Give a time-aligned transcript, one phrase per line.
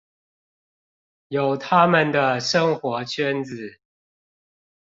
[1.27, 3.77] 有他們的生活圈子